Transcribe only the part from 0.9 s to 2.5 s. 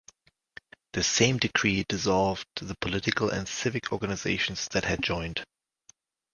The same Decree dissolved